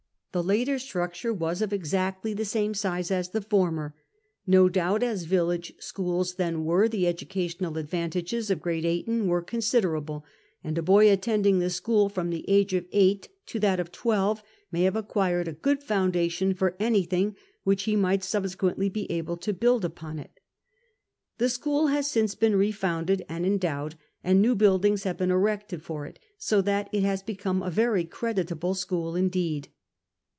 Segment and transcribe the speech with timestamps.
[0.33, 3.93] The later structure was of exactly the same size as the former.
[4.47, 10.23] No duulit, as village schools then were, the educational advantages of Great Ayton were considerable,
[10.63, 14.41] and a boy attending the school from the age of eight to that of twelve
[14.71, 19.53] may have acquired a good foundation for anything which he might subsequently be able to
[19.53, 20.39] bu^d iq)on it.
[21.39, 26.05] The school has since been refounded and endowed and new buildings have been erected for
[26.05, 29.67] it, so* that it has become a very creditable school indeed.